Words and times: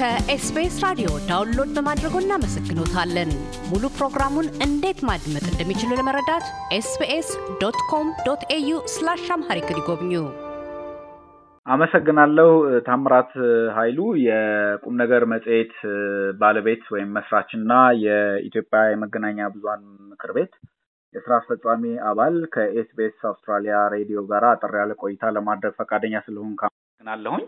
ከኤስቢኤስ 0.00 0.76
ራዲዮ 0.84 1.08
download 1.30 1.70
በማድረጎ 1.76 2.14
እናመሰግኖታለን። 2.22 3.30
ሙሉ 3.70 3.82
ፕሮግራሙን 3.96 4.46
እንዴት 4.66 5.00
ማድመጥ 5.08 5.42
እንደሚችሉ 5.48 5.90
ለመረዳት 5.98 6.46
ኤስቢኤስ 6.76 7.28
dot 7.62 7.78
com 7.90 8.06
dot 8.26 8.44
au 8.56 8.78
slash 8.94 9.24
Amharic 9.36 9.68
ይጎብኙ። 9.72 10.12
አመሰግናለሁ። 11.66 12.48
ታምራት 12.88 13.32
ኃይሉ 13.76 13.98
የቁም 14.22 14.96
ነገር 15.02 15.24
መጽሔት 15.34 15.74
ባለቤት 16.40 16.86
ወይም 16.94 17.12
መስራች 17.18 17.52
እና 17.60 17.70
የኢትዮጵያ 18.04 18.82
የመገናኛ 18.88 19.50
ብዙኃን 19.54 19.84
ምክር 20.10 20.32
ቤት 20.32 20.54
የስራ 21.14 21.32
አስፈጻሚ 21.40 21.84
አባል 22.10 22.36
ከኤስቢኤስ 22.56 23.18
አውስትራሊያ 23.32 23.76
ሬዲዮ 23.96 24.20
ጋር 24.32 24.46
አጠር 24.50 24.74
ያለ 24.82 24.94
ቆይታ 25.02 25.34
ለማድረግ 25.38 25.74
ፈቃደኛ 25.80 26.16
ስለሆን 26.26 26.54
አመሰግናለሁኝ። 27.00 27.44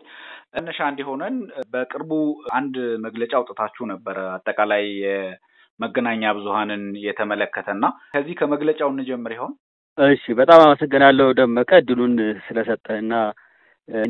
መነሻ 0.55 0.79
እንዲሆነን 0.91 1.35
በቅርቡ 1.73 2.11
አንድ 2.53 2.75
መግለጫ 3.05 3.33
አውጥታችሁ 3.39 3.85
ነበረ 3.91 4.17
አጠቃላይ 4.35 4.85
የመገናኛ 5.03 6.23
ብዙኃንን 6.39 6.83
የተመለከተ 7.07 7.69
እና 7.77 7.85
ከዚህ 8.15 8.35
ከመግለጫው 8.41 8.91
እንጀምር 8.93 9.33
ይሆን? 9.37 9.53
እሺ፣ 9.99 10.25
በጣም 10.41 10.61
አመሰግናለሁ 10.65 11.27
ደመቀ 11.39 11.71
እድሉን 11.83 12.15
ስለሰጠህና 12.47 13.13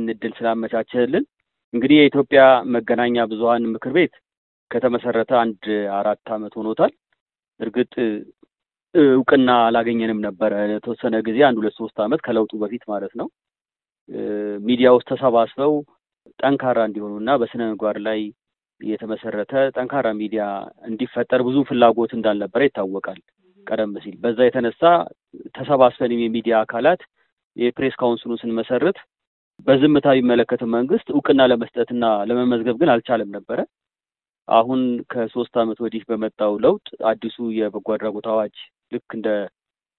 እድል 0.07 0.33
ስላመቻቸህልን። 0.39 1.25
እንግዲህ 1.75 1.97
የኢትዮጵያ 1.99 2.41
መገናኛ 2.75 3.25
ብዙኃን 3.31 3.71
ምክር 3.75 3.93
ቤት 3.97 4.15
ከተመሰረተ 4.71 5.33
አንድ 5.43 5.63
አራት 5.99 6.27
ዓመት 6.37 6.53
ሆኖታል። 6.61 6.93
እርግጥ 7.61 7.95
እውቅና 8.95 9.51
አላገኘንም 9.67 10.19
ነበረ 10.27 10.53
የተወሰነ 10.73 11.15
ጊዜ 11.29 11.39
አንድ 11.47 11.59
ሁለት 11.61 11.77
ሶስት 11.81 11.99
ዓመት 12.05 12.21
ከለውጡ 12.27 12.53
በፊት 12.63 12.85
ማለት 12.93 13.13
ነው። 13.21 13.29
ሚዲያ 14.65 14.89
ውስጥ 14.95 15.09
ተሰባስበው 15.11 15.75
ጠንካራ 16.39 16.79
እንዲሆኑ 16.89 17.13
እና 17.21 17.31
በስነ 17.41 17.63
ምግባር 17.71 17.97
ላይ 18.07 18.21
የተመሰረተ 18.81 19.53
ጠንካራ 19.77 20.07
ሚዲያ 20.21 20.45
እንዲፈጠር 20.89 21.41
ብዙ 21.49 21.57
ፍላጎት 21.69 22.13
እንዳልነበረ 22.17 22.63
ይታወቃል። 22.67 23.21
ቀደም 23.67 23.93
ሲል 24.05 24.17
በዛ 24.23 24.39
የተነሳ 24.47 24.81
ተሰባስበንም 25.57 26.23
የሚዲያ 26.23 26.55
አካላት 26.65 27.03
የ 27.57 27.68
press 27.68 27.95
council 28.01 28.26
ኡን 28.26 28.41
ስንመሰርት 28.43 28.99
በዝምታ 29.67 30.09
ቢመለከትም 30.17 30.71
መንግስት 30.77 31.09
እውቅና 31.15 31.43
ለመስጠትና 31.51 32.05
ለመመዝገብ 32.29 32.77
ግን 32.81 32.93
አልቻለም 32.95 33.31
ነበረ። 33.37 33.59
አሁን 34.49 34.81
ከሶስት 35.13 35.55
ዓመት 35.63 35.79
ወዲህ 35.85 36.03
በመጣው 36.09 36.53
ለውጥ 36.65 36.87
አዲሱ 37.11 37.37
የበጎ 37.59 37.89
አድራጎት 37.97 38.27
አዋጅ 38.33 38.57
ልክ 38.93 39.09
እንደ 39.19 39.29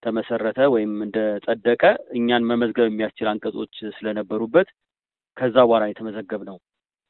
ተመሰረተ 0.03 0.59
ወይም 0.73 0.93
እንደ 1.05 1.17
ጸደቀ 1.45 1.83
እኛን 2.17 2.47
መመዝገብ 2.49 2.87
የሚያስችል 2.89 3.27
አንቀጾች 3.31 3.75
ስለነበሩበት 3.97 4.69
ከዛ 5.37 5.55
በኋላ 5.65 5.83
የተመዘገብ 5.89 6.41
ነው 6.49 6.57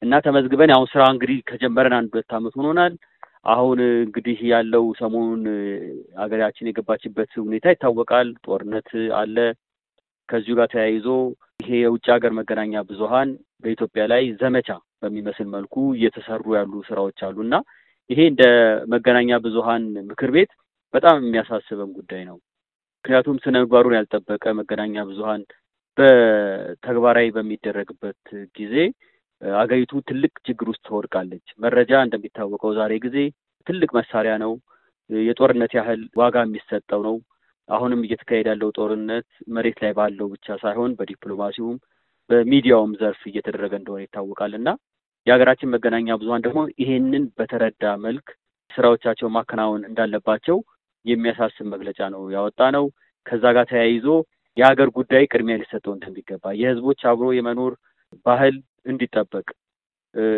እና 0.02 0.14
ተመዝግበን 0.26 0.72
አሁን 0.76 0.88
ስራ 0.94 1.04
እንግዲህ 1.14 1.38
ከጀመረን 1.50 1.96
አንድ 1.98 2.12
ሁለት 2.14 2.32
ዓመት 2.38 2.54
ሆኖናል። 2.60 2.94
አሁን 3.46 3.80
እንግዲህ 4.00 4.38
ያለው 4.52 4.84
ሰሞኑን 5.00 5.44
ሀገራችን 6.20 6.70
የገባችበት 6.70 7.32
ሁኔታ 7.44 7.74
ይታወቃል። 7.74 8.30
ጦርነት 8.46 8.90
አለ። 9.20 9.38
ከዚሁ 10.30 10.54
ጋር 10.60 10.68
ተያይዞ 10.74 11.08
ይሄ 11.60 11.72
የውጭ 11.82 12.06
ሀገር 12.14 12.32
መገናኛ 12.38 12.84
ብዙኃን 12.90 13.30
በኢትዮጵያ 13.64 14.04
ላይ 14.12 14.24
ዘመቻ 14.40 14.70
በሚመስል 15.04 15.48
መልኩ 15.56 15.76
እየተሰሩ 15.98 16.44
ያሉ 16.58 16.74
ስራዎች 16.88 17.20
አሉ 17.28 17.38
እና 17.46 17.56
ይሄ 18.10 18.20
እንደ 18.32 18.44
መገናኛ 18.94 19.32
ብዙኃን 19.46 19.84
ምክር 20.10 20.32
ቤት 20.36 20.52
በጣም 20.94 21.18
የሚያሳስበን 21.22 21.92
ጉዳይ 21.98 22.24
ነው። 22.30 22.38
ምክንያቱም 23.06 23.38
ስነ 23.44 23.56
ምግባሩን 23.62 23.96
ያልጠበቀ 23.98 24.44
መገናኛ 24.58 24.94
ብዙኃን 25.08 25.42
በተግባራዊ 25.98 27.28
በሚደረግበት 27.36 28.22
ጊዜ 28.58 28.76
አገሪቱ 29.42 29.92
ትልቅ 30.08 30.32
ችግር 30.48 30.68
ውስጥ 30.72 30.84
ትወድቃለች። 30.88 31.46
መረጃ 31.64 31.92
እንደሚታወቀው 32.06 32.72
ዛሬ 32.78 32.94
ጊዜ 33.06 33.18
ትልቅ 33.68 33.90
መሳሪያ 33.98 34.34
ነው። 34.44 34.54
የጦርነት 35.10 35.72
ያህል 35.78 36.02
ዋጋ 36.22 36.44
የሚሰጠው 36.46 37.02
ነው። 37.08 37.16
አሁንም 37.70 38.04
እየተካሄደ 38.06 38.48
ያለው 38.52 38.70
ጦርነት 38.78 39.28
መሬት 39.56 39.78
ላይ 39.84 39.92
ባለው 39.98 40.30
ብቻ 40.34 40.56
ሳይሆን 40.64 40.96
በዲፕሎማሲውም 41.00 41.78
በሚዲያውም 42.30 42.94
ዘርፍ 43.02 43.22
እየተደረገ 43.30 43.74
እንደሆነ 43.80 44.02
ይታወቃል 44.06 44.54
እና 44.60 44.70
የሀገራችን 45.28 45.74
መገናኛ 45.76 46.16
ብዙኃን 46.22 46.46
ደግሞ 46.48 46.62
ይሄንን 46.82 47.26
በተረዳ 47.38 47.84
መልክ 48.06 48.30
ስራዎቻቸውን 48.72 49.36
ማከናወን 49.38 49.84
እንዳለባቸው 49.90 50.58
የሚያሳስብ 51.06 51.66
መግለጫ 51.74 52.00
ነው 52.14 52.22
ያወጣ 52.36 52.60
ነው። 52.78 52.86
ከዛ 53.26 53.44
ጋር 53.58 53.66
ተያይዞ 53.72 54.08
የሀገር 54.58 54.90
ጉዳይ 54.98 55.24
ቅድሚያ 55.32 55.56
ሊሰጠው 55.62 55.94
እንደሚገባ 55.96 56.46
የህዝቦች 56.60 57.02
አብሮ 57.12 57.28
የመኖር 57.38 57.74
ባህል 58.26 58.56
እንዲጠበቅ 58.92 59.48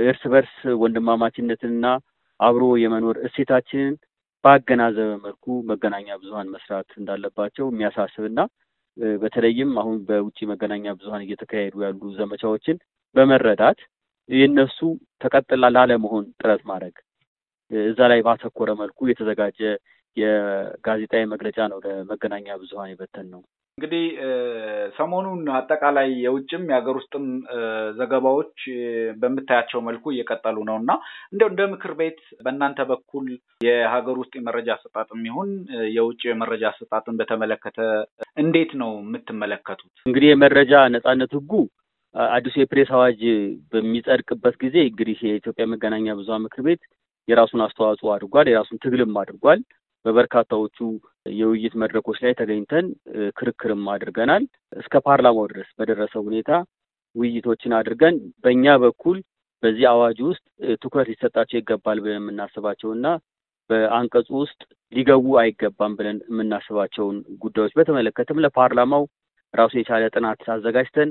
እርስ 0.10 0.22
በርስ 0.34 0.54
ወንድማማችነትንና 0.82 1.86
አብሮ 2.40 2.66
የመኖር 2.84 3.18
እሴታችንን 3.28 3.96
ባገናዘበ 4.44 5.12
መልኩ 5.26 5.46
መገናኛ 5.70 6.08
ብዙኃን 6.22 6.52
መስራት 6.56 6.90
እንዳለባቸው 7.00 7.66
የሚያሳስብና 7.70 8.40
በተለይም 9.18 9.72
አሁን 9.82 9.98
በውጭ 10.10 10.40
መገናኛ 10.52 10.94
ብዙኃን 11.00 11.26
እየተካሄዱ 11.26 11.76
ያሉ 11.86 12.02
ዘመቻዎችን 12.20 12.78
በመረዳት 13.16 13.80
የእነሱ 14.30 14.78
ተቀጥላ 15.24 15.66
ላለመሆን 15.76 16.26
ጥረት 16.40 16.62
ማድረግ 16.70 16.96
እዛ 17.72 18.00
ላይ 18.12 18.20
ባተኮረ 18.28 18.72
መልኩ 18.82 19.08
የተዘጋጀ 19.10 19.60
የጋዜጣዊ 20.18 21.24
መግለጫ 21.32 21.60
ነው 21.72 21.80
ለመገናኛ 21.86 22.48
ብዙኃን 22.62 22.92
የበተን 22.92 23.28
ነው። 23.34 23.42
እንግዲህ 23.78 24.04
ሰሞኑን 24.98 25.42
አጠቃላይ 25.56 26.10
የውጭም 26.22 26.64
የሀገር 26.70 26.96
ውስጥም 27.00 27.26
ዘገባዎች 27.98 28.54
በምታያቸው 29.22 29.80
መልኩ 29.88 30.14
እየቀጠሉ 30.14 30.58
ነው 30.70 30.78
እና 30.82 30.92
እንደው 31.34 31.50
እንደ 31.52 31.62
ምክር 31.74 31.94
ቤት 32.00 32.20
በእናንተ 32.46 32.86
በኩል 32.92 33.26
የሀገር 33.68 34.18
ውስጥ 34.22 34.34
የመረጃ 34.40 34.70
አሰጣጥም 34.78 35.22
ይሁን 35.30 35.52
የውጭ 35.96 36.22
የመረጃ 36.30 36.64
አሰጣጥን 36.72 37.20
በተመለከተ 37.20 37.80
እንዴት 38.44 38.72
ነው 38.82 38.92
የምትመለከቱት? 39.02 39.92
እንግዲህ 40.06 40.30
የመረጃ 40.32 40.74
ነጻነት 40.96 41.34
ህጉ 41.40 41.52
አዲሱ 42.34 42.56
የፕሬስ 42.60 42.92
አዋጅ 42.96 43.22
በሚጸድቅበት 43.72 44.56
ጊዜ 44.62 44.76
እንግዲህ 44.90 45.18
የኢትዮጵያ 45.26 45.66
መገናኛ 45.72 46.14
ብዙኃን 46.18 46.46
ምክር 46.46 46.62
ቤት 46.68 46.84
የራሱን 47.28 47.64
አስተዋጽኦ 47.66 48.10
አድርጓል። 48.14 48.48
የራሱን 48.50 48.82
ትግልም 48.84 49.18
አድርጓል። 49.22 49.60
በበርካታዎቹ 50.06 50.78
የውይይት 51.34 51.74
መድረኮች 51.82 52.18
ላይ 52.24 52.34
ተገኝተን 52.40 52.88
ክርክርም 53.38 53.84
አድርገናል። 53.94 54.44
እስከ 54.82 55.02
ፓርላማው 55.08 55.48
ድረስ 55.52 55.70
በደረሰ 55.80 56.14
ሁኔታ 56.28 56.52
ውይይቶችን 57.16 57.76
አድርገን 57.78 58.16
በእኛ 58.44 58.76
በኩል 58.84 59.18
በዚህ 59.64 59.86
አዋጅ 59.92 60.18
ውስጥ 60.28 60.44
ትኩረት 60.82 61.08
ሊሰጣቸው 61.12 61.58
ይገባል 61.60 62.00
ብለን 62.04 62.20
የምናስባቸው 62.22 62.90
በአንቀጹ 63.70 64.28
ውስጥ 64.42 64.60
ሊገቡ 64.94 65.28
አይገባም 65.42 65.94
ብለን 66.00 66.18
የምናስባቸውን 66.30 67.16
ጉዳዮች 67.44 67.74
በተመለከተም 67.78 68.42
ለፓርላማው 68.44 69.04
ራሱ 69.54 69.74
የቻለ 69.80 70.04
ጥናት 70.14 70.42
አዘጋጅተን 70.56 71.10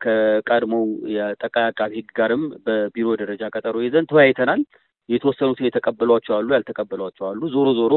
ከቀድሞው 0.00 0.84
የጠቅላይ 1.14 1.66
አቃቢ 1.68 1.92
ሕግ 1.98 2.10
ጋርም 2.18 2.42
በቢሮ 2.66 3.08
ደረጃ 3.20 3.42
ቀጠሮ 3.54 3.76
ይዘን 3.84 4.08
ተወያይተናል። 4.10 4.62
የተወሰኑትን 5.08 5.68
የተቀበሏቸው 5.68 6.34
አሉ፣ 6.38 6.48
ያልተቀበሏቸው 6.56 7.24
አሉ። 7.28 7.40
ዞሮ 7.54 7.68
ዞሮ 7.80 7.94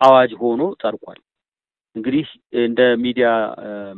አዋጅ 0.00 0.32
ሆኖ 0.40 0.62
ጸድቋል። 0.82 1.18
እንግዲህ 1.96 2.26
እንደ 2.62 2.80
ሚዲያ 3.04 3.28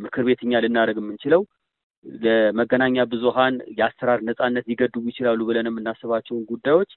ምክር 0.03 0.23
ቤት 0.29 0.41
እኛ 0.47 0.61
ልናደርግ 0.65 0.99
የምንችለው 1.01 1.43
ለመገናኛ 2.05 2.99
ብዙኃን 3.11 3.55
የአሰራር 3.79 4.21
ነጻነት 4.29 4.65
ሊገድቡ 4.71 5.03
ይችላሉ 5.11 5.41
ብለን 5.49 5.69
የምናስባቸውን 5.71 6.45
ጉዳዮች 6.53 6.91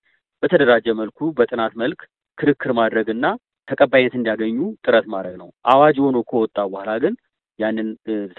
በተደራጀ 0.43 0.87
መልኩ 0.99 1.19
በጥናት 1.37 1.73
መልክ 1.81 1.99
ክርክር 2.37 2.71
ማድረግ 2.79 3.07
እና 3.15 3.25
ተቀባይነት 3.67 4.13
እንዲያገኙ 4.17 4.57
ጥረት 4.85 5.05
ማድረግ 5.13 5.35
ነው። 5.41 5.49
አዋጅ 5.73 5.97
ሆኖ 6.05 6.17
ከወጣ 6.29 6.57
በኋላ 6.71 6.91
ግን 7.03 7.13
ያንን 7.59 7.89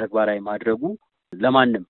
ተግባራዊ 0.01 0.39
ማድረጉ 0.49 0.83
ለማንም 1.33 1.85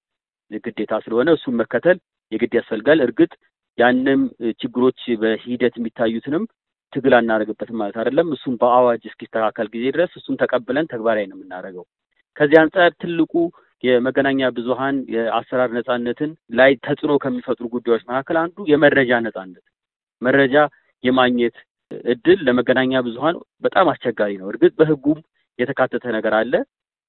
ግዴታ 0.64 0.94
ስለሆነ 1.05 1.29
እሱን 1.37 1.55
መከተል 1.61 1.99
የግድ 2.32 2.53
ያስፈልጋል። 2.59 2.99
እርግጥ 3.06 3.32
ያንም 3.79 4.21
ችግሮች 4.61 5.00
በሂደት 5.23 5.75
የሚታዩትንም 5.76 6.44
ትግል 6.93 7.15
አናደርግበትም 7.19 7.79
ማለት 7.81 7.97
አይደለም። 8.00 8.29
እሱን 8.35 8.55
በአዋጅ 8.61 9.03
እስኪስተካከል 9.11 9.69
ጊዜ 9.73 9.85
ድረስ 9.94 10.12
እሱን 10.17 10.38
ተቀብለን 10.43 10.91
ተግባራዊ 10.93 11.26
ነው 11.31 11.37
የምናደርገው። 11.38 11.85
ከዚህ 12.37 12.59
አንጻር 12.62 12.91
ትልቁ 13.03 13.32
የመገናኛ 13.85 14.41
ብዙኃን 14.56 14.97
የአሰራር 15.15 15.71
ነጻነትን 15.79 16.31
ላይ 16.59 16.71
ተጽዕኖ 16.87 17.12
ከሚፈጥሩ 17.25 17.65
ጉዳዮች 17.75 18.03
መካከል 18.11 18.37
አንዱ 18.43 18.65
የመረጃ 18.71 19.12
ነጻነት፣ 19.26 19.65
መረጃ 20.23 20.55
የማግኘት 21.05 21.56
እድል 22.12 22.38
ለመገናኛ 22.47 23.03
ብዙኃን 23.06 23.37
በጣም 23.65 23.87
አስቸጋሪ 23.93 24.32
ነው። 24.41 24.47
እርግጥ 24.53 24.73
በሕጉም 24.79 25.19
የተካተተ 25.59 26.05
ነገር 26.17 26.35
አለ። 26.38 26.53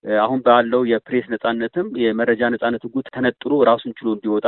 አሁን 0.05 0.39
ባለው 0.45 0.81
የፕሬስ 0.89 1.27
ነጻነትም 1.33 1.87
የመረጃ 2.01 2.41
ነጻነት 2.53 2.81
ሕጉ 2.85 2.95
ተነጥሎ 3.09 3.53
ራሱን 3.69 3.93
ችሎ 3.99 4.07
እንዲወጣ 4.15 4.47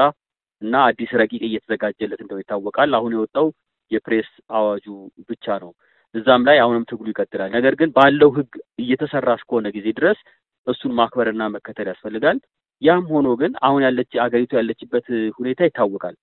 እና 0.61 0.75
አዲስ 0.87 1.11
ረቂቅ 1.21 1.41
እየተዘጋጀለት 1.47 2.21
እንደው 2.23 2.39
ይታወቃል። 2.41 2.91
አሁን 2.97 3.13
የወጣው 3.15 3.47
የፕሬስ 3.91 4.29
አዋጁ 4.57 4.85
ብቻ 5.29 5.45
ነው። 5.63 5.71
እዛም 6.15 6.43
ላይ 6.47 6.57
አሁንም 6.63 6.83
ትግሉ 6.89 7.07
ይቀጥላል። 7.13 7.49
ነገር 7.57 7.73
ግን 7.79 7.89
ባለው 7.97 8.29
ሕግ 8.37 8.51
እየተሰራ 8.83 9.29
እስከሆነ 9.39 9.67
ጊዜ 9.75 9.87
ድረስ 9.99 10.19
እሱን 10.67 10.93
ማክበርና 10.99 11.43
መከተል 11.55 11.87
ያስፈልጋል። 11.91 12.37
ያም 12.81 13.03
ሆኖ 13.11 13.27
ግን 13.41 13.51
አሁን 13.67 13.81
ያለች 13.85 14.11
አገሪቱ 14.23 14.51
ያለችበት 14.59 15.05
ሁኔታ 15.37 15.59
ይታወቃል። 15.67 16.15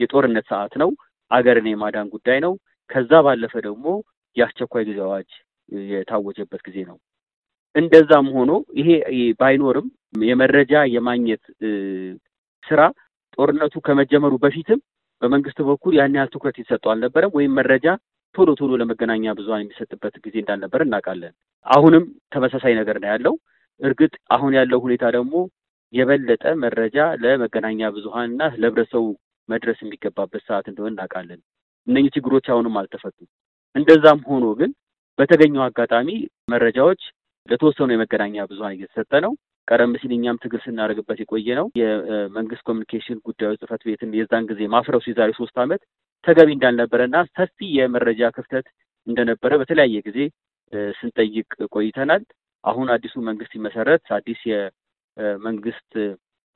የጦርነት 0.00 0.46
ሰዓት 0.52 0.74
ነው። 0.82 0.90
አገርን 1.30 1.66
የማዳን 1.70 2.08
ጉዳይ 2.14 2.38
ነው። 2.46 2.52
ከዛ 2.90 3.12
ባለፈ 3.26 3.54
ደግሞ 3.66 3.86
የአስቸኳይ 4.36 4.84
ጊዜ 4.88 4.98
አዋጅ 5.06 5.30
የታወጀበት 5.90 6.60
ጊዜ 6.66 6.78
ነው። 6.90 6.96
እንደዛም 7.74 8.26
ሆኖ 8.34 8.50
ይሄ 8.78 8.88
ባይኖርም 9.40 9.86
የመረጃ 10.24 10.72
የማግኘት 10.94 11.44
ስራ 12.64 12.80
ጦርነቱ 13.38 13.74
ከመጀመሩ 13.86 14.32
በፊትም 14.42 14.80
በመንግስት 15.22 15.58
በኩል 15.68 15.92
ያን 15.98 16.16
ያህል 16.18 16.30
ትኩረት 16.34 16.56
ይሰጠው 16.62 16.90
አልነበረም፣ 16.92 17.34
ወይም 17.36 17.52
መረጃ 17.58 17.86
ቶሎ 18.34 18.50
ቶሎ 18.60 18.72
ለመገናኛ 18.80 19.24
ብዙኃን 19.38 19.62
የሚሰጥበት 19.64 20.14
ጊዜ 20.24 20.36
እንዳልነበር 20.42 20.80
እናውቃለን። 20.84 21.32
አሁንም 21.66 22.04
ተመሳሳይ 22.34 22.74
ነገር 22.80 22.96
ነው 23.02 23.08
ያለው። 23.12 23.34
እርግጥ 23.80 24.12
አሁን 24.34 24.52
ያለው 24.58 24.78
ሁኔታ 24.84 25.04
ደግሞ 25.16 25.34
የበለጠ 25.92 26.44
መረጃ 26.62 26.96
ለመገናኛ 27.22 27.90
ብዙኃን 27.96 28.28
እና 28.30 28.42
ለህብረተሰቡ 28.60 29.04
መድረስ 29.48 29.78
የሚገባበት 29.82 30.42
ሰዓት 30.48 30.66
እንደሆነ 30.70 30.92
እናውቃለን። 30.94 31.40
እነኚህ 31.86 32.12
ችግሮች 32.16 32.46
አሁንም 32.52 32.76
አልተፈቱም። 32.80 33.28
እንደዛም 33.76 34.20
ሆኖ 34.28 34.46
ግን 34.60 34.70
በተገኘው 35.18 35.62
አጋጣሚ 35.66 36.08
መረጃዎች 36.52 37.02
ለተወሰኑ 37.48 37.88
የመገናኛ 37.92 38.44
ብዙኃን 38.50 38.74
እየተሰጠ 38.76 39.12
ነው። 39.24 39.32
ቀደም 39.68 39.92
ሲል 40.00 40.12
እኛም 40.16 40.40
ትግል 40.42 40.60
ስናደርግበት 40.64 41.18
የቆየ 41.22 41.48
ነው። 41.58 41.66
የመንግስት 41.80 42.62
ኮሚኒኬሽን 42.68 43.18
ጉዳዮች 43.26 43.58
ጽሕፈት 43.60 43.82
ቤትን 43.88 44.14
የዛን 44.18 44.46
ጊዜ 44.50 44.60
ማፍረሱ 44.74 45.04
የዛሬ 45.10 45.30
ሶስት 45.40 45.56
ዓመት 45.64 45.82
ተገቢ 46.24 46.48
እንዳልነበረና 46.56 47.16
ሰፊ 47.36 47.68
የመረጃ 47.78 48.30
ክፍተት 48.36 48.66
እንደነበረ 49.06 49.52
በተለያየ 49.60 50.02
ጊዜ 50.08 50.18
ስንጠይቅ 50.98 51.46
ቆይተናል። 51.74 52.22
አሁን 52.64 52.88
አዲሱ 52.94 53.14
መንግስት 53.28 53.52
ሲመሰረት 53.54 54.04
አዲስ 54.16 54.40
የመንግስት 54.50 55.90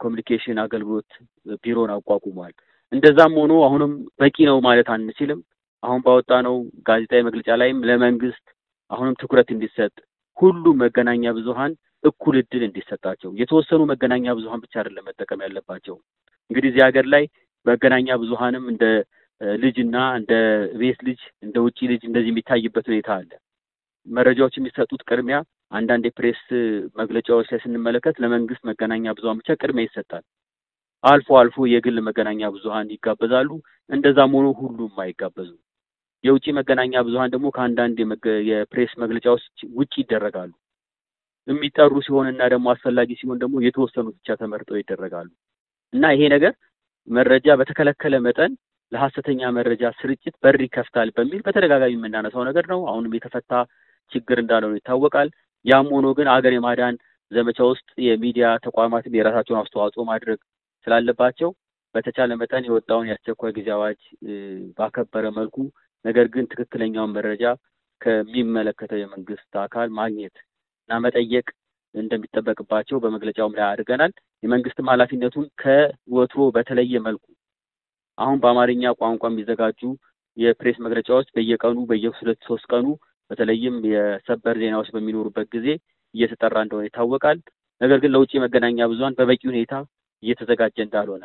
ኮሚኒኬሽን 0.00 0.58
አገልግሎት 0.64 1.10
ቢሮን 1.64 1.90
አቋቁሟል። 1.94 2.52
እንደዛም 2.92 3.32
ሆኖ 3.40 3.52
አሁንም 3.66 3.92
በቂ 4.20 4.36
ነው 4.50 4.58
ማለት 4.66 4.88
አንችልም። 4.94 5.40
አሁን 5.82 6.00
ባወጣነው 6.04 6.54
ጋዜጣዊ 6.88 7.20
መግለጫ 7.28 7.48
ላይም 7.60 7.78
ለመንግስት 7.88 8.44
አሁንም 8.90 9.16
ትኩረት 9.20 9.48
እንዲሰጥ 9.54 9.94
ሁሉም 10.38 10.76
መገናኛ 10.84 11.32
ብዙኃን 11.36 11.72
እኩል 12.04 12.34
እድል 12.40 12.62
እንዲሰጣቸው 12.66 13.30
የተወሰኑ 13.40 13.82
መገናኛ 13.92 14.34
ብዙኃን 14.38 14.62
ብቻ 14.64 14.74
አይደለም 14.80 15.06
መጠቀም 15.08 15.42
ያለባቸው። 15.46 15.96
እንግዲህ 16.50 16.70
እዚህ 16.70 16.82
ሀገር 16.86 17.06
ላይ 17.14 17.24
መገናኛ 17.66 18.08
ብዙኃንም 18.22 18.64
እንደ 18.72 18.84
ልጅና 19.58 19.96
እንደ 20.18 20.32
ቤት 20.80 21.00
ልጅ 21.08 21.20
እንደ 21.42 21.56
ውጪ 21.64 21.78
ልጅ 21.90 22.02
እንደዚህ 22.08 22.30
የሚታይበት 22.32 22.86
ሁኔታ 22.90 23.08
አለ። 23.18 23.30
መረጃዎች 24.06 24.54
የሚሰጡት 24.56 25.02
ቅድሚያ 25.08 25.38
አንዳንድ 25.72 26.04
የፕሬስ 26.08 26.42
መግለጫዎች 27.00 27.46
ላይ 27.52 27.60
ስንመለከት 27.64 28.16
ለመንግስት 28.22 28.62
መገናኛ 28.70 29.14
ብዙኃን 29.16 29.40
ብቻ 29.40 29.56
ቅድሚያ 29.60 29.86
ይሰጣል። 29.88 30.24
አልፎ 31.04 31.28
አልፎ 31.40 31.66
የግል 31.72 31.98
መገናኛ 32.06 32.50
ብዙኃን 32.54 32.92
ይጋበዛሉ። 32.94 33.50
እንደዛም 33.90 34.34
ሆኖ 34.36 34.46
ሁሉም 34.60 34.94
አይጋበዙም። 35.04 35.60
የውጭ 36.26 36.46
መገናኛ 36.58 37.02
ብዙኃን 37.06 37.32
ደግሞ 37.34 37.46
ከአንዳንድ 37.56 37.98
የፕሬስ 38.50 38.92
መግለጫዎች 39.02 39.44
ውጭ 39.78 39.92
ይደረጋሉ። 40.02 40.52
የሚጠሩ 41.48 41.92
ሲሆን 42.06 42.28
እና 42.30 42.42
ደግሞ 42.52 42.66
አስፈላጊ 42.72 43.10
ሲሆን 43.18 43.40
ደግሞ 43.42 43.56
የተወሰኑት 43.64 44.14
ብቻ 44.18 44.36
ተመርጠው 44.40 44.78
ይደረጋሉ 44.80 45.28
እና 45.92 46.04
ይሄ 46.14 46.22
ነገር 46.34 46.52
መረጃ 47.08 47.48
በተከለከለ 47.58 48.14
መጠን 48.24 48.52
ለሀሰተኛ 48.92 49.50
መረጃ 49.56 49.84
ስርጭት 49.98 50.34
በር 50.42 50.58
ይከፍታል 50.64 51.08
በሚል 51.16 51.40
በተደጋጋሚ 51.46 51.94
የምናነሳው 51.96 52.42
ነገር 52.48 52.64
ነው። 52.72 52.80
አሁንም 52.90 53.14
የተፈታ 53.16 53.52
ችግር 54.12 54.38
እንዳልሆነ 54.42 54.74
ይታወቃል። 54.78 55.28
ያም 55.64 55.88
ሆኖ 55.94 56.06
ግን 56.18 56.28
አገር 56.34 56.52
የማዳን 56.56 56.96
ዘመቻ 57.32 57.58
ውስጥ 57.70 57.88
የሚዲያ 58.06 58.48
ተቋማትም 58.66 59.16
የራሳቸውን 59.18 59.60
አስተዋጽኦ 59.62 60.02
ማድረግ 60.10 60.38
ስላለባቸው 60.86 61.50
በተቻለ 61.94 62.32
መጠን 62.40 62.66
የወጣውን 62.66 63.08
የአስቸኳይ 63.08 63.52
ጊዜ 63.56 63.68
አዋጅ 63.76 64.00
ባከበረ 64.78 65.26
መልኩ 65.38 65.56
ነገር 66.04 66.26
ግን 66.34 66.48
ትክክለኛውን 66.50 67.14
መረጃ 67.16 67.44
ከሚመለከተው 68.00 68.98
የመንግስት 69.00 69.52
አካል 69.62 69.88
ማግኘት 69.98 70.36
እና 70.90 70.98
መጠየቅ 71.04 71.46
እንደሚጠበቅባቸው 71.94 72.96
በመግለጫውም 73.04 73.54
ላይ 73.58 73.64
አድርገናል። 73.68 74.12
የመንግስትም 74.42 74.90
ኃላፊነቱን 74.92 75.46
ከወትሮ 75.62 76.42
በተለየ 76.56 77.00
መልኩ 77.06 77.24
አሁን 78.18 78.38
በአማርኛ 78.42 78.92
ቋንቋ 79.00 79.24
የሚዘጋጁ 79.30 79.80
የፕሬስ 80.36 80.78
መግለጫዎች 80.86 81.28
በየቀኑ 81.36 81.78
በየሁለት 81.90 82.40
ሶስት 82.48 82.66
ቀኑ 82.72 82.86
በተለይም 83.30 83.76
የሰበር 83.92 84.56
ዜናዎች 84.62 84.88
በሚኖሩበት 84.94 85.46
ጊዜ 85.54 85.68
እየተጠራ 86.14 86.56
እንደሆነ 86.64 86.84
ይታወቃል። 86.88 87.38
ነገር 87.80 87.98
ግን 88.02 88.12
ለውጭ 88.14 88.32
መገናኛ 88.44 88.78
ብዙኃን 88.92 89.16
በበቂ 89.18 89.42
ሁኔታ 89.50 89.72
እየተዘጋጀ 90.22 90.76
እንዳልሆነ 90.84 91.24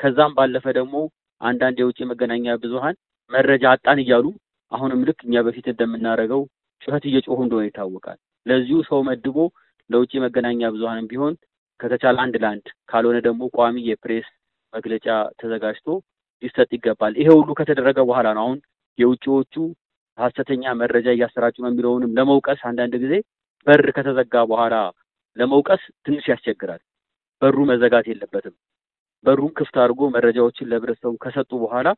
ከዛም 0.00 0.32
ባለፈ 0.38 0.64
ደግሞ 0.78 0.96
አንዳንድ 1.40 1.76
የውጭ 1.82 2.00
መገናኛ 2.10 2.54
ብዙኃን 2.62 2.96
መረጃ 3.32 3.64
አጣን 3.74 3.98
እያሉ 4.02 4.26
አሁንም 4.72 5.00
ልክ 5.08 5.20
እኛ 5.26 5.34
በፊት 5.46 5.66
እንደምናደርገው 5.72 6.42
ጩኸት 6.82 7.04
እየጮሁ 7.08 7.38
እንደሆነ 7.44 7.64
ይታወቃል። 7.68 8.18
ለዚሁ 8.46 8.78
ሰው 8.88 9.00
መድቦ 9.08 9.36
ለውጭ 9.90 10.12
መገናኛ 10.24 10.70
ብዙኃንም 10.74 11.08
ቢሆን 11.10 11.34
ከተቻለ 11.80 12.16
አንድ 12.24 12.34
ለአንድ 12.42 12.66
ካልሆነ 12.90 13.16
ደግሞ 13.26 13.42
ቋሚ 13.56 13.76
የፕሬስ 13.88 14.28
መግለጫ 14.72 15.06
ተዘጋጅቶ 15.40 15.86
ሊሰጥ 16.42 16.68
ይገባል። 16.76 17.12
ይሄ 17.20 17.28
ሁሉ 17.38 17.50
ከተደረገ 17.58 17.98
በኋላ 18.08 18.28
ነው 18.36 18.44
አሁን 18.44 18.58
የውጭዎቹ 18.98 19.54
ሀሰተኛ 20.18 20.64
መረጃ 20.80 21.08
እያሰራጩ 21.14 21.56
ነው 21.62 21.70
የሚለውንም 21.70 22.14
ለመውቀስ 22.18 22.60
አንዳንድ 22.70 22.94
ጊዜ 23.04 23.14
በር 23.66 23.86
ከተዘጋ 23.96 24.34
በኋላ 24.50 24.74
ለመውቀስ 25.36 25.82
ትንሽ 26.06 26.24
ያስቸግራል። 26.32 26.80
በሩ 27.42 27.58
መዘጋት 27.70 28.06
የለበትም። 28.10 28.54
በሩን 29.24 29.52
ክፍት 29.58 29.76
አድርጎ 29.82 30.02
መረጃዎችን 30.14 30.68
ለህብረተሰቡ 30.70 31.14
ከሰጡ 31.24 31.50
በኋላ 31.62 31.88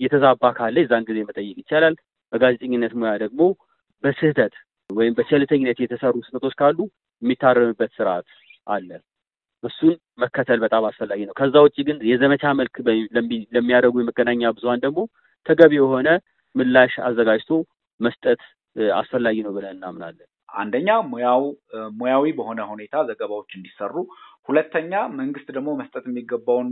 የተዛባ 0.00 0.44
ካለ 0.56 0.76
የዛን 0.82 1.06
ጊዜ 1.08 1.18
መጠየቅ 1.28 1.56
ይቻላል። 1.62 1.94
በጋዜጠኝነት 2.32 2.92
ሙያ 3.00 3.12
ደግሞ 3.22 3.40
በስህተት 4.04 4.54
ወይም 4.90 5.14
በቸልተኝነት 5.16 5.78
የተሰሩ 5.82 6.14
ስህተቶች 6.26 6.54
ካሉ 6.60 6.78
የሚታረምበት 7.22 7.90
ስርዓት 7.96 8.28
አለ። 8.66 8.88
እሱን 9.62 9.94
መከተል 10.18 10.58
በጣም 10.64 10.84
አስፈላጊ 10.88 11.20
ነው። 11.28 11.34
ከዛ 11.38 11.54
ውጭ 11.64 11.76
ግን 11.88 11.98
የዘመቻ 12.10 12.52
መልክ 12.60 12.74
ለሚያደርጉ 13.56 13.94
የመገናኛ 14.00 14.52
ብዙኃን 14.56 14.82
ደግሞ 14.84 15.00
ተገቢ 15.46 15.72
የሆነ 15.78 16.08
ምላሽ 16.54 16.94
አዘጋጅቶ 17.08 17.50
መስጠት 18.00 18.40
አስፈላጊ 18.96 19.36
ነው 19.46 19.52
ብለን 19.56 19.74
እናምናለን። 19.76 20.28
አንደኛ 20.54 20.88
ሙያው 21.10 21.42
ሙያዊ 21.98 22.24
በሆነ 22.38 22.60
ሁኔታ 22.70 22.94
ዘገባዎች 23.08 23.50
እንዲሰሩ፣ 23.58 23.94
ሁለተኛ 24.48 24.92
መንግስት 25.18 25.48
ደግሞ 25.56 25.70
መስጠት 25.80 26.04
የሚገባውን 26.08 26.68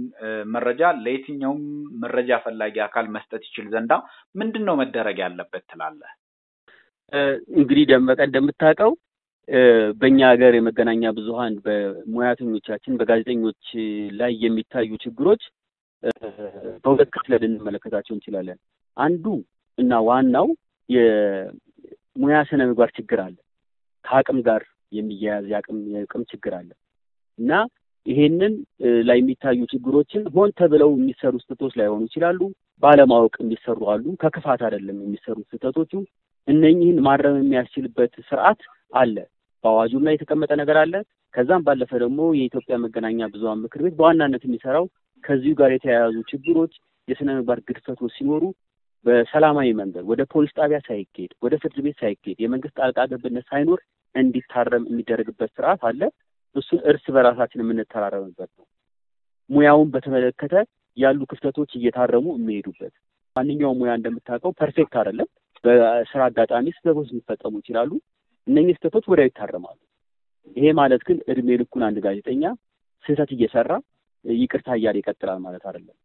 መረጃ 0.55 0.91
ለየትኛውም 1.05 1.61
መረጃ 2.03 2.39
ፈላጊ 2.45 2.77
አካል 2.87 3.07
መስጠት 3.17 3.43
ይችል 3.49 3.67
ዘንዳ 3.75 3.93
ምንድን 4.35 4.65
ነው 4.69 4.77
መደረግ 4.81 5.19
ያለበት 5.25 5.65
ትላለህ? 5.73 6.11
እንግዲህ 7.59 7.85
ደመቀ 7.91 8.19
እንደምታውቀው 8.29 8.93
በእኛ 10.01 10.21
ሀገር 10.33 10.53
የመገናኛ 10.57 11.11
ብዙኃን 11.19 11.55
በሙያተኞቻችን 11.67 12.99
በጋዜጠኞች 13.01 13.63
ላይ 14.21 14.33
የሚታዩ 14.43 14.91
ችግሮች 15.05 15.45
በሁለት 16.83 17.09
ክፍለ 17.15 17.35
ልንመለከታቸው 17.43 18.15
እንችላለን። 18.17 18.59
አንዱ 18.97 19.25
እና 19.79 19.95
ዋናው 20.09 20.49
የሙያ 22.19 22.39
ስነ 22.49 22.63
ምግባር 22.69 22.91
ችግር 22.97 23.19
አለ። 23.25 23.37
ከአቅም 24.05 24.39
ጋር 24.47 24.63
የሚያያዝ 24.93 25.45
የአቅም 25.51 25.79
የአቅም 25.93 26.23
ችግር 26.31 26.53
አለ 26.59 26.71
እና 27.39 27.51
ይሄንን 28.07 28.55
ላይ 29.09 29.19
የሚታዩ 29.21 29.59
ችግሮችን 29.73 30.23
ሆን 30.35 30.51
ተብለው 30.59 30.91
የሚሰሩ 30.95 31.35
ስህተቶች 31.43 31.73
ላይሆኑ 31.81 32.03
ይችላሉ። 32.09 32.41
ባለማወቅ 32.83 33.35
የሚሰሩ 33.43 33.79
አሉ። 33.93 34.05
ከክፋት 34.23 34.61
አይደለም 34.67 34.99
የሚሰሩ 35.05 35.39
ስህተቶቹ። 35.51 35.93
እነኚህን 36.49 36.99
ማረም 37.07 37.37
የሚያስችልበት 37.41 38.13
ስርዓት 38.29 38.61
አለ። 38.93 39.17
በአዋጁም 39.65 40.05
ላይ 40.07 40.15
የተቀመጠ 40.17 40.53
ነገር 40.63 40.77
አለ። 40.83 40.95
ከዛም 41.35 41.65
ባለፈ 41.67 41.91
ደግሞ 42.05 42.21
የኢትዮጵያ 42.39 42.77
መገናኛ 42.85 43.21
ብዙኃን 43.33 43.63
ምክር 43.65 43.81
ቤት 43.85 43.97
በዋናነት 43.99 44.43
የሚሰራው 44.47 44.87
ከዚሁ 45.25 45.53
ጋር 45.61 45.71
የተያያዙ 45.75 46.17
ችግሮች፣ 46.31 46.73
የስነ 47.09 47.29
ምግባር 47.37 47.59
ግድፈቶች 47.69 48.13
ሲኖሩ 48.17 48.43
በሰላማዊ 49.05 49.69
መንገድ 49.81 50.05
ወደ 50.11 50.23
ፖሊስ 50.33 50.53
ጣቢያ 50.59 50.79
ሳይኬድ 50.87 51.33
ወደ 51.45 51.55
ፍርድ 51.63 51.77
ቤት 51.85 51.97
ሳይኬድ 52.03 52.39
የመንግስት 52.41 52.75
ጣልቃ 52.81 52.99
ገብነት 53.13 53.47
ሳይኖር 53.51 53.81
እንዲታረም 54.15 54.85
የሚደረግበት 54.91 55.51
ስርዓት 55.57 55.83
አለ። 55.89 56.01
እሱን 56.57 56.81
እርስ 56.91 57.05
በራሳችን 57.15 57.63
የምንተራረምበት 57.63 58.51
ነው። 58.59 58.67
ሙያውን 59.51 59.89
በተመለከተ 59.91 60.55
ያሉ 60.97 61.21
ክፍተቶች 61.31 61.71
እየታረሙ 61.79 62.27
የሚሄዱበት 62.37 62.95
ማንኛውም 63.37 63.79
ሙያ 63.81 63.93
እንደምታውቀው 63.99 64.53
perfect 64.61 64.95
አይደለም። 65.01 65.29
በስራ 65.65 66.21
አጋጣሚ 66.29 66.67
ስህተቶች 66.77 67.09
ሊፈጸሙ 67.17 67.55
ይችላሉ። 67.63 67.91
እነኚህ 68.47 68.75
ስህተቶች 68.77 69.07
ወዲያው 69.11 69.29
ይታረማሉ። 69.31 69.79
ይሄ 70.57 70.67
ማለት 70.79 71.03
ግን 71.09 71.19
እድሜ 71.33 71.49
ልኩን 71.61 71.83
አንድ 71.89 71.99
ጋዜጠኛ 72.07 72.45
ስህተት 73.05 73.31
እየሰራ 73.37 73.73
ይቅርታ 74.25 74.69
እያለ 74.79 74.97
ይቀጥላል 75.01 75.39
ማለት 75.45 75.65
አይደለም። 75.69 75.97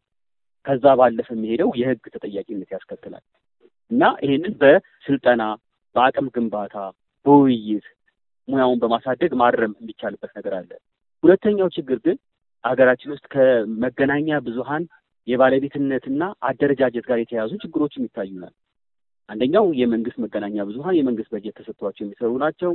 ከዛ 0.65 0.85
ባለፈ 0.99 1.27
የሚሄደው 1.35 1.69
የህግ 1.79 2.03
ተጠያቂነት 2.13 2.69
ያስከትላል 2.75 3.23
እና 3.91 4.03
ይሄንን 4.23 4.53
በስልጠና 4.61 5.43
በአቅም 5.95 6.27
ግንባታ 6.35 6.75
በውይይት 7.25 7.87
ሙያውን 8.47 8.79
በማሳደግ 8.81 9.31
ማረም 9.41 9.73
የሚቻልበት 9.79 10.31
ነገር 10.37 10.53
አለ። 10.59 10.71
ሁለተኛው 11.23 11.67
ችግር 11.75 11.97
ግን 12.05 12.17
ሀገራችን 12.63 13.13
ውስጥ 13.13 13.25
ከመገናኛ 13.33 14.39
ብዙኃን 14.45 14.83
የባለቤትነትና 15.27 16.23
አደረጃጀት 16.47 17.05
ጋር 17.09 17.17
የተያያዙ 17.21 17.51
ችግሮችም 17.63 18.05
ይታዩናል። 18.07 18.53
አንደኛው 19.29 19.65
የመንግስት 19.79 20.17
መገናኛ 20.23 20.65
ብዙኃን 20.69 20.97
የመንግስት 20.97 21.29
በጀት 21.33 21.55
ተሰጥቷቸው 21.59 22.03
የሚሰሩ 22.05 22.31
ናቸው። 22.43 22.71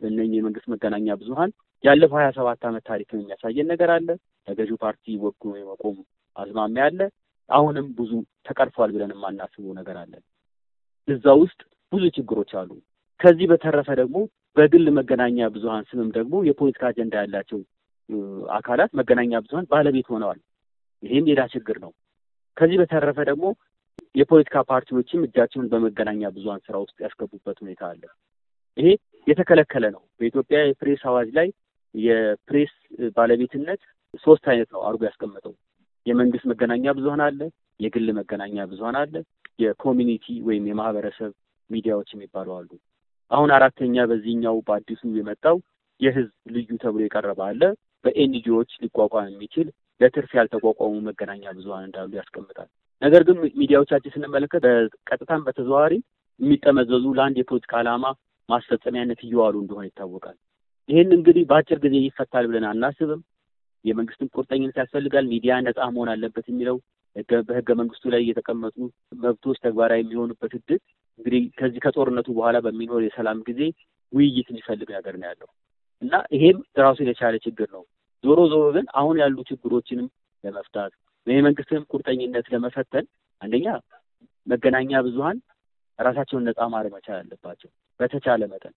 እነኚህ 0.00 0.36
የመንግስት 0.38 0.68
መገናኛ 0.72 1.16
ብዙኃን 1.20 1.50
ያለፈው 1.84 2.18
ሀያ 2.18 2.28
ሰባት 2.36 2.62
ዓመት 2.68 2.84
ታሪክን 2.90 3.20
የሚያሳየን 3.20 3.68
ነገር 3.72 3.90
አለ። 3.96 4.08
ለገዢው 4.48 4.78
ፓርቲ 4.84 5.14
ወግኖ 5.24 5.52
የመቆም 5.58 5.96
አዝማሚያ 6.36 6.84
አለ። 6.88 7.00
አሁንም 7.52 7.86
ብዙ 7.98 8.12
ተቀርፏል 8.46 8.90
ብለን 8.94 9.12
የማናስበው 9.14 9.72
ነገር 9.78 9.96
አለ። 10.02 10.12
እዛ 11.08 11.26
ውስጥ 11.40 11.60
ብዙ 11.92 12.04
ችግሮች 12.16 12.50
አሉ። 12.60 12.70
ከዚህ 13.20 13.46
በተረፈ 13.50 13.88
ደግሞ 14.00 14.16
በግል 14.56 14.86
መገናኛ 14.96 15.48
ብዙኃን 15.54 15.84
ስምም 15.90 16.08
ደግሞ 16.16 16.34
የፖለቲካ 16.48 16.84
አጀንዳ 16.90 17.14
ያላቸው 17.22 17.60
አካላት 18.56 18.90
መገናኛ 19.00 19.32
ብዙኃን 19.44 19.68
ባለቤት 19.72 20.08
ሆነዋል። 20.12 20.40
ይህም 21.02 21.28
ሌላ 21.30 21.42
ችግር 21.54 21.76
ነው። 21.84 21.92
ከዚህ 22.56 22.78
በተረፈ 22.80 23.18
ደግሞ 23.30 23.44
የፖለቲካ 24.14 24.56
ፓርቲዎችም 24.70 25.24
እጃቸውን 25.26 25.66
በመገናኛ 25.72 26.30
ብዙኃን 26.34 26.62
ስራ 26.66 26.76
ውስጥ 26.82 26.96
ያስገቡበት 27.04 27.58
ሁኔታ 27.62 27.82
አለ። 27.90 28.02
ይሄ 28.76 28.88
የተከለከለ 29.26 29.84
ነው። 29.94 30.02
በኢትዮጵያ 30.18 30.58
የፕሬስ 30.64 31.02
አዋጅ 31.10 31.28
ላይ 31.38 31.48
የፕሬስ 31.94 32.74
ባለቤትነት 33.16 33.80
ሶስት 34.24 34.44
አይነት 34.52 34.68
ነው 34.74 34.80
አድርጎ 34.86 35.02
ያስቀመጠው። 35.08 35.54
የመንግስት 36.06 36.44
መገናኛ 36.50 36.84
ብዙኃን 36.96 37.22
አለ፣ 37.26 37.40
የግል 37.80 38.08
መገናኛ 38.18 38.56
ብዙኃን 38.70 38.96
አለ፣ 39.02 39.14
የኮሚኒቲ 39.62 40.26
ወይም 40.46 40.64
የማህበረሰብ 40.70 41.32
ሚዲያዎች 41.70 42.08
የሚባሉ 42.14 42.48
አሉ። 42.58 42.70
አሁን 43.30 43.50
አራተኛ 43.56 44.04
በዚህኛው 44.10 44.56
በአዲሱ 44.66 45.02
የመጣው 45.18 45.56
የህዝብ 46.00 46.32
ልዩ 46.54 46.70
ተብሎ 46.82 47.00
የቀረበ 47.04 47.40
አለ። 47.48 47.62
በኤንጂኦዎች 48.04 48.70
ሊቋቋም 48.82 49.28
የሚችል 49.30 49.66
ለትርፍ 50.00 50.30
ያልተቋቋሙ 50.38 50.94
መገናኛ 51.08 51.44
ብዙኃን 51.56 51.84
እንዳሉ 51.88 52.10
ያስቀምጣል። 52.18 52.68
ነገር 53.02 53.22
ግን 53.28 53.36
ሚዲያዎቻችን 53.60 54.14
ስንመለከት 54.14 54.64
በቀጥታም 54.66 55.44
በተዘዋዋሪ 55.46 55.94
የሚጠመዘዙ 56.40 57.04
ለአንድ 57.18 57.36
የፖለቲካ 57.40 57.74
ዓላማ 57.80 58.04
ማስፈጸሚያነት 58.48 59.20
እየዋሉ 59.26 59.54
እንደሆነ 59.62 59.84
ይታወቃል። 59.88 60.36
ይህን 60.88 61.10
እንግዲህ 61.16 61.44
በአጭር 61.50 61.78
ጊዜ 61.84 61.94
ይፈታል 62.04 62.44
ብለን 62.50 62.66
አናስብም። 62.70 63.20
የመንግስትን 63.84 64.32
ቁርጠኝነት 64.34 64.76
ያስፈልጋል። 64.80 65.24
ሚዲያ 65.32 65.54
ነጻ 65.66 65.80
መሆን 65.94 66.10
አለበት 66.12 66.46
የሚለው 66.50 66.76
በህገ 67.48 67.70
መንግስቱ 67.80 68.04
ላይ 68.14 68.22
የተቀመጡ 68.26 68.76
መብቶች 69.22 69.58
ተግባራዊ 69.64 70.00
የሚሆኑበት 70.02 70.52
እድል 70.58 70.78
እንግዲህ 71.18 71.42
ከዚህ 71.58 71.80
ከጦርነቱ 71.84 72.28
በኋላ 72.36 72.58
በሚኖር 72.66 73.00
የሰላም 73.04 73.40
ጊዜ 73.48 73.60
ውይይት 74.12 74.48
የሚፈልግ 74.52 74.88
ነገር 74.96 75.14
ነው 75.20 75.26
ያለው 75.28 75.48
እና 76.02 76.14
ይሄም 76.34 76.58
ራሱን 76.80 77.08
የቻለ 77.10 77.34
ችግር 77.44 77.68
ነው። 77.76 77.82
ዞሮ 78.24 78.40
ዞሮ 78.52 78.64
ግን 78.76 78.86
አሁን 79.00 79.16
ያሉ 79.22 79.36
ችግሮችንም 79.50 80.06
ለመፍታት 80.44 80.92
የመንግስትንም 81.26 81.84
ቁርጠኝነት 81.92 82.46
ለመፈተን 82.54 83.04
አንደኛ 83.40 83.66
መገናኛ 84.46 85.00
ብዙኃን 85.06 85.38
ራሳቸውን 85.98 86.46
ነጻ 86.48 86.60
ማድረግ 86.72 86.92
መቻል 86.96 87.18
አለባቸው። 87.20 87.70
በተቻለ 88.00 88.42
መጠን 88.52 88.74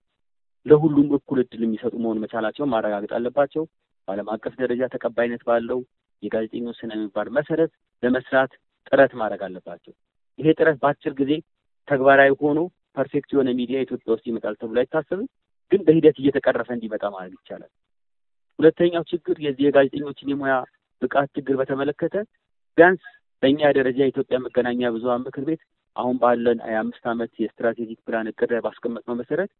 ለሁሉም 0.65 1.09
እኩል 1.17 1.39
እድል 1.43 1.61
የሚሰጡ 1.65 1.93
መሆን 2.03 2.21
መቻላቸውን 2.23 2.71
ማረጋገጥ 2.73 3.11
አለባቸው። 3.17 3.63
በዓለም 4.07 4.27
አቀፍ 4.33 4.53
ደረጃ 4.61 4.83
ተቀባይነት 4.93 5.41
ባለው 5.47 5.79
የጋዜጠኞች 6.23 6.77
ስነ 6.81 6.91
ምግባር 6.99 7.27
መሰረት 7.37 7.71
ለመስራት 8.03 8.51
ጥረት 8.89 9.11
ማድረግ 9.21 9.41
አለባቸው። 9.47 9.93
ይሄ 10.39 10.47
ጥረት 10.57 10.77
በአጭር 10.81 11.13
ጊዜ 11.19 11.31
ተግባራዊ 11.87 12.31
ሆኖ 12.41 12.59
perfect 12.97 13.29
የሆነ 13.33 13.49
ሚዲያ 13.59 13.77
ኢትዮጵያ 13.85 14.09
ውስጥ 14.15 14.25
ይመጣል 14.29 14.55
ተብሎ 14.61 14.77
አይታሰብም፣ 14.81 15.27
ግን 15.71 15.81
በሂደት 15.87 16.17
እየተቀረፈ 16.21 16.69
እንዲመጣ 16.75 17.03
ማድረግ 17.15 17.33
ይቻላል። 17.39 17.71
ሁለተኛው 18.59 19.03
ችግር 19.11 19.37
የዚህ 19.45 19.63
የጋዜጠኞችን 19.67 20.31
የሙያ 20.31 20.55
ብቃት 21.01 21.29
ችግር 21.37 21.55
በተመለከተ 21.61 22.15
ቢያንስ 22.77 23.03
በእኛ 23.43 23.71
ደረጃ 23.77 23.99
የኢትዮጵያ 24.03 24.37
መገናኛ 24.45 24.91
ብዙኃን 24.95 25.25
ምክር 25.25 25.43
ቤት 25.49 25.61
አሁን 25.95 26.15
ባለን 26.21 26.59
የአምስት 26.69 27.03
ዓመት 27.11 27.31
የ 27.41 27.52
strategic 27.52 27.99
plan 28.07 28.29
እቅድ 28.31 28.49
ላይ 28.53 28.61
ባስቀመጥነው 28.65 29.15
መሰረት 29.19 29.51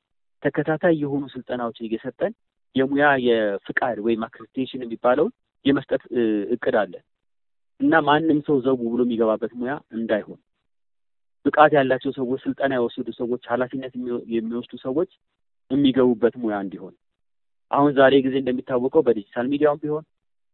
ተከታታይ 0.44 0.96
የሆኑ 1.04 1.24
ስልጠናዎችን 1.34 1.88
እየሰጠን 1.88 2.34
የሙያ 2.75 3.05
የፍቃድ 3.25 3.98
ወይም 4.05 4.24
accreditation 4.27 4.84
የሚባለውን 4.86 5.34
የመስጠት 5.65 6.03
እቅድ 6.55 6.75
አለ። 6.82 6.94
እና 7.79 7.94
ማንም 8.08 8.39
ሰው 8.48 8.58
ዘው 8.65 8.82
ብሎ 8.91 9.01
የሚገባበት 9.05 9.53
ሙያ 9.60 9.74
እንዳይሆን። 9.98 10.39
ብቃት 11.46 11.72
ያላቸው 11.77 12.12
ሰዎች፣ 12.17 12.39
ስልጠና 12.46 12.74
የወሰዱ 12.77 13.08
ሰዎች፣ 13.20 13.41
ኃላፊነት 13.51 13.94
የሚወስዱ 14.36 14.74
ሰዎች 14.86 15.10
የሚገቡበት 15.72 16.36
ሙያ 16.44 16.55
እንዲሆን። 16.65 16.94
አሁን 17.72 17.91
ዛሬ 17.98 18.13
ጊዜ 18.25 18.36
እንደሚታወቀው 18.41 19.03
በዲጂታል 19.05 19.48
ሚዲያውም 19.51 19.82
ቢሆን 19.84 20.03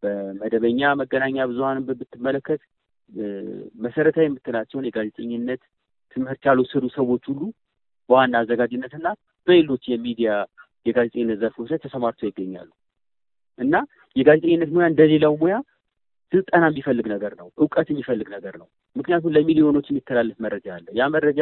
በመደበኛ 0.04 0.82
መገናኛ 1.02 1.46
ብዙኃንም 1.50 1.86
ብትመለከት 1.92 2.62
መሰረታዊ 3.84 4.26
የምትላቸውን 4.28 4.86
የጋዜጠኝነት 4.88 5.62
ትምህርት 6.16 6.44
ያልወሰዱ 6.50 6.86
ሰዎች 6.96 7.24
ሁሉ 7.32 7.42
በዋና 8.10 8.36
አዘጋጅነትና 8.42 9.08
በሌሎች 9.48 9.84
የሚዲያ 9.92 10.32
የጋዜጠኝነት 10.86 11.40
ዘርፎች 11.42 11.70
ላይ 11.72 11.80
ተሰማርተው 11.84 12.28
ይገኛሉ 12.30 12.70
እና 13.60 13.76
የጋዜጠኝነት 14.16 14.70
ሙያ 14.76 14.86
እንደሌላው 14.92 15.34
ሙያ 15.42 15.56
ስልጠና 16.32 16.66
የሚፈልግ 16.70 17.06
ነገር 17.14 17.34
ነው። 17.40 17.48
እውቀት 17.62 17.88
የሚፈልግ 17.92 18.28
ነገር 18.36 18.54
ነው። 18.62 18.68
ምክንያቱም 18.96 19.34
ለሚሊዮኖች 19.36 19.88
የሚተላለፍ 19.90 20.38
መረጃ 20.46 20.68
አለ። 20.76 20.88
ያ 21.00 21.08
መረጃ 21.16 21.40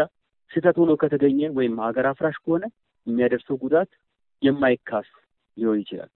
ስህተት 0.51 0.77
ሆኖ 0.81 0.91
ከተገኘ 1.01 1.39
ወይም 1.57 1.75
ሀገር 1.85 2.05
አፍራሽ 2.11 2.37
ከሆነ 2.43 2.63
የሚያደርሰው 3.07 3.57
ጉዳት 3.63 3.89
የማይካስ 4.41 5.07
ሊሆን 5.57 5.79
ይችላል። 5.83 6.09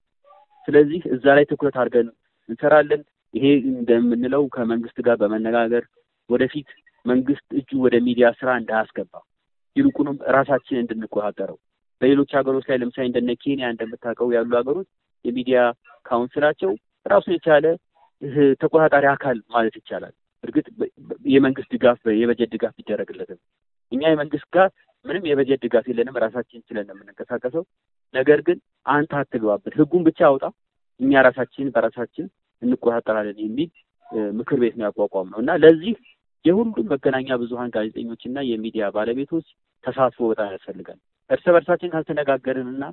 ስለዚህ 0.68 1.02
እዛ 1.14 1.24
ላይ 1.38 1.44
ትኩረት 1.50 1.76
አድርገን 1.80 2.08
እንሰራለን። 2.48 3.02
ይሄ 3.34 3.44
እንደምንለው 3.72 4.42
ከመንግስት 4.54 4.98
ጋር 5.06 5.16
በመነጋገር 5.22 5.84
ወደፊት 6.30 6.68
መንግስት 7.04 7.46
እጁ 7.58 7.70
ወደ 7.84 7.94
ሚዲያ 8.06 8.26
ስራ 8.38 8.50
እንዳያስገባ 8.60 9.12
ይልቁንም 9.76 10.16
ራሳችን 10.36 10.80
እንድንቆጣጠረው 10.82 11.58
በሌሎች 12.00 12.30
ሀገሮች 12.38 12.64
ላይ 12.70 12.78
ለምሳሌ 12.82 13.06
እንደነ 13.10 13.32
ኬንያ 13.42 13.66
እንደምታውቀው 13.72 14.28
ያሉ 14.36 14.50
ሀገሮች 14.60 14.88
የሚዲያ 15.24 15.58
ካውንስላቸው 16.06 16.70
ራሱን 17.06 17.34
የቻለ 17.36 17.66
ተቆጣጣሪ 18.62 19.04
አካል 19.12 19.38
ማለት 19.54 19.74
ይቻላል። 19.80 20.14
እርግጥ 20.44 20.66
የመንግስት 21.34 21.70
ድጋፍ 21.74 22.00
የበጀት 22.20 22.50
ድጋፍ 22.54 22.72
ቢደረግለትም 22.78 23.38
እኛ 23.92 24.02
የመንግስት 24.10 24.48
ጋር 24.56 24.68
ምንም 25.04 25.24
የበጀት 25.28 25.60
ድጋፍ 25.64 25.86
የለንም፣ 25.90 26.16
ራሳችን 26.24 26.64
ችለን 26.68 26.90
የምንንቀሳቀሰው። 26.92 27.64
ነገር 28.14 28.38
ግን 28.46 28.58
አንተ 28.86 29.12
አትግባበት፣ 29.20 29.72
ህጉን 29.80 30.02
ብቻ 30.08 30.20
አውጣ፣ 30.28 30.44
እኛ 31.00 31.22
ራሳችን 31.26 31.72
በራሳችን 31.74 32.26
እንቆጣጠራለን 32.62 33.38
የሚል 33.44 33.70
ምክር 34.38 34.58
ቤት 34.62 34.74
ነው 34.78 34.86
ያቋቋም 34.88 35.28
ነው 35.32 35.38
እና 35.42 35.52
ለዚህ 35.62 35.94
የሁሉም 36.44 36.88
መገናኛ 36.92 37.36
ብዙኃን 37.42 37.72
ጋዜጠኞችና 37.76 38.38
የሚዲያ 38.48 38.84
ባለቤቶች 38.96 39.46
ተሳትፎ 39.84 40.28
በጣም 40.30 40.52
ያስፈልጋል። 40.54 40.98
እርስ 41.30 41.44
በርሳችን 41.54 41.92
ካልተነጋገርን 41.92 42.68
እና 42.72 42.84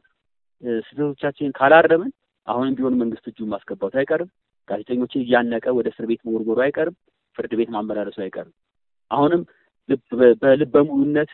ስህተቶቻችንን 0.80 1.54
ካላረምን 1.58 2.12
አሁንም 2.48 2.76
ቢሆን 2.78 3.00
መንግስት 3.02 3.26
እጁን 3.32 3.50
ማስገባቱ 3.54 3.94
አይቀርም። 4.02 4.30
ጋዜጠኞችን 4.68 5.24
እያነቀ 5.24 5.66
ወደ 5.78 5.88
እስር 5.94 6.06
ቤት 6.10 6.22
መወርወሩ 6.28 6.60
አይቀርም። 6.66 6.96
ፍርድ 7.38 7.54
ቤት 7.60 7.70
ማመላለሱ 7.76 8.18
አይቀርም። 8.26 8.54
አሁንም 9.12 9.42
በልበ 10.42 10.76
ሙሉነት 10.90 11.32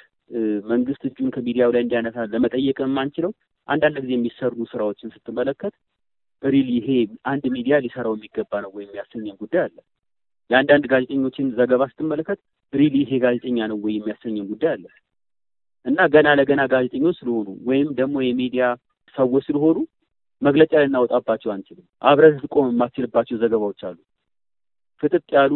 መንግስት 0.69 1.01
እጁን 1.09 1.29
ከሚዲያው 1.35 1.71
ላይ 1.75 1.81
እንዲያነሳ 1.85 2.25
ለመጠየቅ 2.31 2.77
የማንችለው 2.83 3.31
አንዳንድ 3.67 3.97
ጊዜ 4.03 4.11
የሚሰሩ 4.15 4.65
ስራዎችን 4.71 5.13
ስትመለከት 5.15 5.73
really 6.43 6.67
ይሄ 6.77 6.87
አንድ 7.31 7.43
ሚዲያ 7.55 7.75
ሊሰራው 7.83 8.13
የሚገባ 8.17 8.59
ነው 8.63 8.71
ወይ 8.75 8.83
የሚያሰኘን 8.85 9.37
ጉዳይ 9.41 9.61
አለ። 9.63 9.77
የአንዳንድ 10.49 10.85
ጋዜጠኞችን 10.91 11.47
ዘገባ 11.57 11.83
ስትመለከት 11.91 12.39
really 12.73 12.95
ይሄ 13.01 13.11
ጋዜጠኛ 13.23 13.59
ነው 13.71 13.77
ወይ 13.85 13.93
የሚያሰኘን 13.97 14.45
ጉዳይ 14.51 14.71
አለ 14.75 14.85
እና 15.87 15.99
ገና 16.13 16.27
ለገና 16.39 16.61
ጋዜጠኞች 16.71 17.15
ስለሆኑ 17.19 17.47
ወይም 17.69 17.89
ደግሞ 17.99 18.15
የሚዲያ 18.23 18.63
ሰዎች 19.15 19.43
ስለሆኑ 19.47 19.77
መግለጫ 20.41 20.73
ልናወጣባቸው 20.81 21.49
አንችልም። 21.53 21.85
አብረህ 22.01 22.33
ልትቆም 22.35 22.67
የማትችልባቸው 22.71 23.39
ዘገባዎች 23.43 23.79
አሉ። 23.87 23.97
ፍጥጥ 25.03 25.25
ያሉ 25.37 25.53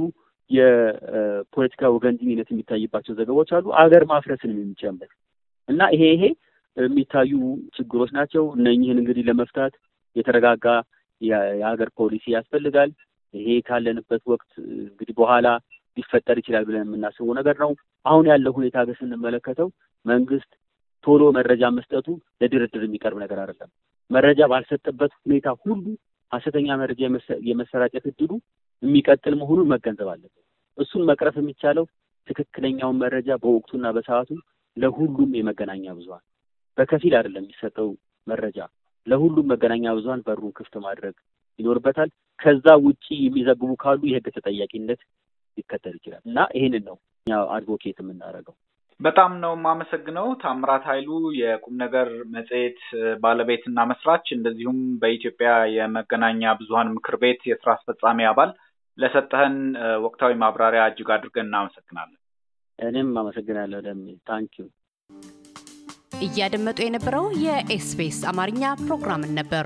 የፖለቲካ 0.51 1.91
ወገንተኝነት 1.95 2.47
የሚታይባቸው 2.51 3.13
ዘገባዎች 3.19 3.51
አሉ። 3.57 3.65
አገር 3.81 4.03
ማፍረስንም 4.11 4.57
የሚጨምር 4.61 5.11
እና 5.69 5.81
ይሄ 5.93 6.03
ይሄ 6.15 6.23
የሚታዩ 6.77 7.31
ችግሮች 7.77 8.11
ናቸው። 8.17 8.43
እነኝህን 8.57 9.00
እንግዲህ 9.01 9.23
ለመፍታት 9.29 9.73
የተረጋጋ 10.15 10.65
የሀገር 11.21 11.89
ፖሊሲ 12.00 12.25
ያስፈልጋል። 12.35 12.91
ይሄ 13.33 13.47
ካለንበት 13.67 14.23
ወቅት 14.31 14.51
እንግዲህ 14.85 15.13
በኋላ 15.19 15.47
ሊፈጠር 15.97 16.38
ይችላል 16.41 16.63
ብለን 16.67 16.85
የምናስበው 16.88 17.33
ነገር 17.39 17.55
ነው። 17.63 17.71
አሁን 18.05 18.25
ያለው 18.31 18.51
ሁኔታ 18.57 18.77
ግን 18.88 18.97
ስንመለከተው 19.00 19.67
መንግስት 20.05 20.51
ቶሎ 21.03 21.24
መረጃ 21.38 21.63
መስጠቱ 21.77 22.08
ለድርድር 22.41 22.84
የሚቀርብ 22.86 23.17
ነገር 23.24 23.39
አይደለም። 23.43 23.70
መረጃ 24.10 24.41
ባልሰጠበት 24.51 25.12
ሁኔታ 25.22 25.48
ሁሉ 25.63 25.84
ሀሰተኛ 26.31 26.70
መረጃ 26.81 27.00
የመሰራጨት 27.50 28.05
እድሉ 28.12 28.31
የሚቀጥል 28.84 29.34
መሆኑን 29.41 29.70
መገንዘብ 29.74 30.10
አለበት። 30.13 30.43
እሱን 30.77 31.03
መቅረፍ 31.10 31.36
የሚቻለው 31.39 31.86
ትክክለኛውን 32.27 33.00
መረጃ 33.03 33.29
በወቅቱና 33.43 33.88
በሰዓቱ 33.96 34.29
ለሁሉም 34.77 35.31
የመገናኛ 35.38 35.86
ብዙኃን 35.98 36.25
በከፊል 36.77 37.13
አይደለም 37.20 37.43
የሚሰጠው 37.43 37.89
መረጃ 38.27 38.60
ለሁሉም 39.08 39.50
መገናኛ 39.51 39.86
ብዙኃን 39.98 40.22
በሩን 40.27 40.53
ክፍት 40.58 40.75
ማድረግ 40.86 41.15
ይኖርበታል። 41.60 42.10
ከዛ 42.39 42.67
ውጪ 42.86 43.05
የሚዘግቡ 43.25 43.72
ካሉ 43.81 44.01
የህግ 44.10 44.27
ተጠያቂነት 44.36 45.01
ሊከተል 45.58 45.96
ይችላል 45.98 46.22
እና 46.25 46.39
ይህንን 46.58 46.84
ነው 46.89 46.96
እኛ 47.27 47.39
አድቮኬት 47.55 47.98
የምናደርገው። 48.01 48.55
በጣም 49.01 49.31
ነው 49.43 49.51
የማመሰግነው 49.55 50.27
ታምራት 50.41 50.84
ኃይሉ 50.89 51.10
የቁም 51.39 51.75
ነገር 51.84 52.08
መጽሔት 52.36 52.79
ባለቤትና 53.24 53.86
መስራች 53.91 54.25
እንደዚሁም 54.36 54.79
በኢትዮጵያ 55.01 55.51
የመገናኛ 55.75 56.51
ብዙኃን 56.60 56.93
ምክር 56.98 57.15
ቤት 57.24 57.41
የስራ 57.50 57.70
አስፈጻሚ 57.77 58.27
አባል 58.31 58.51
ለሰጠህን 58.98 59.55
ወቅታዊ 60.05 60.34
ማብራሪያ 60.41 60.84
እጅግ 60.89 61.10
አድርገን 61.15 61.48
እናመሰግናለን። 61.50 62.20
እኔም 62.79 63.12
አመሰግናለሁ 63.22 63.79
ደሜ 63.88 64.05
thank 64.29 64.51
you። 64.51 64.67
እያደመጡ 66.22 66.79
የነበረው 66.84 67.25
የኤስቢኤስ 67.46 68.20
አማርኛ 68.31 68.63
ፕሮግራምን 68.81 69.31
ነበር። 69.39 69.65